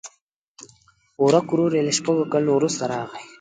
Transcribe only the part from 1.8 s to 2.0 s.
له